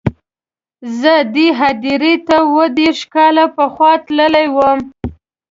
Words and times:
زه 0.99 1.13
دې 1.35 1.47
هدیرې 1.59 2.13
ته 2.27 2.35
اووه 2.45 2.65
دېرش 2.79 3.01
کاله 3.13 3.45
پخوا 3.55 3.91
تللی 4.05 4.47
وم. 4.55 4.79